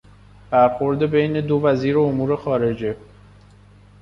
برخورد 0.51 1.03
بین 1.11 1.41
دو 1.41 1.59
وزیر 1.63 1.97
امور 1.97 2.35
خارجه 2.35 2.95